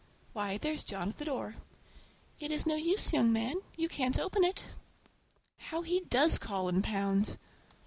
Why, 0.33 0.57
there's 0.57 0.83
John 0.83 1.09
at 1.09 1.19
the 1.19 1.25
door! 1.25 1.57
It 2.39 2.51
is 2.51 2.65
no 2.65 2.73
use, 2.73 3.13
young 3.13 3.31
man, 3.31 3.57
you 3.77 3.87
can't 3.87 4.17
open 4.17 4.43
it! 4.43 4.63
How 5.59 5.83
he 5.83 5.99
does 5.99 6.39
call 6.39 6.67
and 6.67 6.83
pound! 6.83 7.37